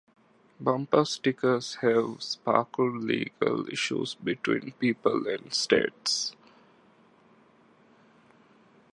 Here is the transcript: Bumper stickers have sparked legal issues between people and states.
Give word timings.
Bumper 0.59 1.05
stickers 1.05 1.75
have 1.81 2.23
sparked 2.23 2.79
legal 2.79 3.69
issues 3.69 4.15
between 4.15 4.71
people 4.79 5.27
and 5.27 5.53
states. 5.53 6.35